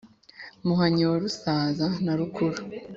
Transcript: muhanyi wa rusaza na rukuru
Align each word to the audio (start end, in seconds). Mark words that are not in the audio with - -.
muhanyi 0.65 1.03
wa 1.09 1.17
rusaza 1.23 1.87
na 2.03 2.13
rukuru 2.19 2.57